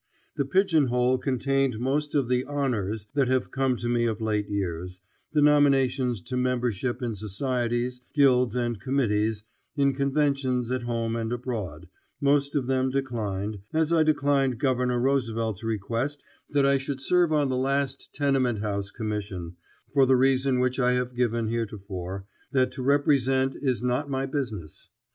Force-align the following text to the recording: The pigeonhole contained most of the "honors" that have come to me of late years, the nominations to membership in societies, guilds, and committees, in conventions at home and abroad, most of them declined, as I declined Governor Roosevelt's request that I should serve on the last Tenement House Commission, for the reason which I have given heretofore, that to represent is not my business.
The 0.35 0.45
pigeonhole 0.45 1.19
contained 1.19 1.77
most 1.77 2.15
of 2.15 2.27
the 2.27 2.43
"honors" 2.45 3.05
that 3.13 3.27
have 3.27 3.51
come 3.51 3.75
to 3.77 3.87
me 3.87 4.05
of 4.07 4.19
late 4.19 4.49
years, 4.49 4.99
the 5.31 5.43
nominations 5.43 6.23
to 6.23 6.35
membership 6.35 7.03
in 7.03 7.13
societies, 7.13 8.01
guilds, 8.15 8.55
and 8.55 8.81
committees, 8.81 9.43
in 9.75 9.93
conventions 9.93 10.71
at 10.71 10.81
home 10.81 11.15
and 11.15 11.31
abroad, 11.31 11.87
most 12.19 12.55
of 12.55 12.65
them 12.65 12.89
declined, 12.89 13.59
as 13.73 13.93
I 13.93 14.01
declined 14.01 14.57
Governor 14.57 14.99
Roosevelt's 14.99 15.63
request 15.63 16.23
that 16.49 16.65
I 16.65 16.79
should 16.79 16.99
serve 16.99 17.31
on 17.31 17.49
the 17.49 17.55
last 17.55 18.11
Tenement 18.11 18.57
House 18.57 18.89
Commission, 18.89 19.55
for 19.93 20.07
the 20.07 20.15
reason 20.15 20.59
which 20.59 20.79
I 20.79 20.93
have 20.93 21.13
given 21.13 21.47
heretofore, 21.47 22.25
that 22.51 22.71
to 22.71 22.81
represent 22.81 23.55
is 23.61 23.83
not 23.83 24.09
my 24.09 24.25
business. 24.25 24.89